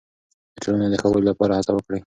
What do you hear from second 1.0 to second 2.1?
ښه والي لپاره هڅه وکړئ.